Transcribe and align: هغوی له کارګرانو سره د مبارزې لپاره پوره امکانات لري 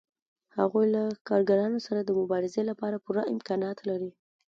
هغوی 0.57 0.85
له 0.95 1.03
کارګرانو 1.29 1.79
سره 1.87 1.99
د 2.03 2.09
مبارزې 2.19 2.61
لپاره 2.69 3.01
پوره 3.05 3.23
امکانات 3.33 3.77
لري 3.89 4.11